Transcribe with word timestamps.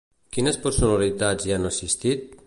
Quines 0.37 0.55
personalitats 0.63 1.47
hi 1.49 1.55
han 1.59 1.71
assistit? 1.73 2.25